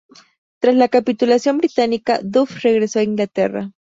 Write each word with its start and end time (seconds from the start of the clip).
Tras 0.59 0.73
la 0.73 0.87
capitulación 0.87 1.59
británica, 1.59 2.19
Duff 2.23 2.63
regresó 2.63 2.97
a 2.97 3.03
Inglaterra. 3.03 3.69